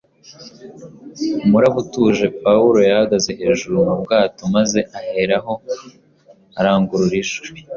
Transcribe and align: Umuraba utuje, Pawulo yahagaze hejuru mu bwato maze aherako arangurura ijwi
Umuraba 1.45 1.77
utuje, 1.83 2.25
Pawulo 2.41 2.79
yahagaze 2.89 3.29
hejuru 3.39 3.75
mu 3.85 3.95
bwato 4.03 4.41
maze 4.55 4.79
aherako 4.97 5.53
arangurura 6.59 7.15
ijwi 7.21 7.49